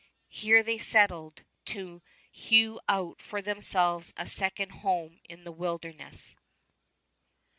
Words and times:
Here 0.29 0.63
they 0.63 0.79
settled, 0.79 1.43
to 1.65 2.01
hew 2.31 2.79
out 2.89 3.21
for 3.21 3.39
themselves 3.39 4.15
a 4.17 4.25
second 4.25 4.69
home 4.71 5.19
in 5.29 5.43
the 5.43 5.51
wilderness. 5.51 6.35